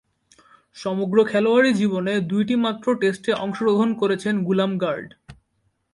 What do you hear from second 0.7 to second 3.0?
সমগ্র খেলোয়াড়ী জীবনে দুইটিমাত্র